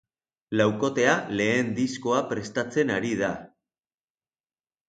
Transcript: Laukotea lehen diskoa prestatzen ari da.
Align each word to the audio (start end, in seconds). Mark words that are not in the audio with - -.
Laukotea 0.59 1.11
lehen 1.41 1.69
diskoa 1.81 2.23
prestatzen 2.31 2.97
ari 2.97 3.15
da. 3.23 3.31